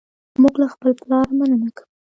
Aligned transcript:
موږ 0.41 0.53
له 0.61 0.67
خپل 0.73 0.91
پلار 1.01 1.27
مننه 1.39 1.69
کوو. 1.75 1.85